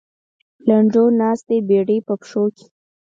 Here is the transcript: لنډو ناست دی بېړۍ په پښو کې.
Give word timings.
لنډو 0.67 1.03
ناست 1.19 1.45
دی 1.49 1.59
بېړۍ 1.67 1.97
په 2.07 2.13
پښو 2.21 2.43
کې. 2.55 2.65